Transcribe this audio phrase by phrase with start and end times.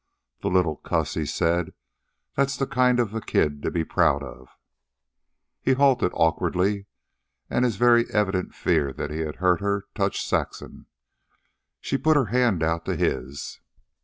[0.41, 1.73] "The little cuss!" he said.
[2.33, 4.47] "That's the kind of a kid to be proud of."
[5.61, 6.87] He halted awkwardly,
[7.51, 10.87] and his very evident fear that he had hurt her touched Saxon.
[11.81, 13.59] She put her hand out to his.